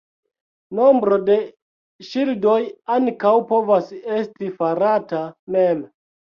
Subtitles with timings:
[0.77, 1.35] Nombro de
[2.07, 2.57] ŝildoj
[2.97, 5.25] ankaŭ povas esti farata
[5.63, 5.89] mem.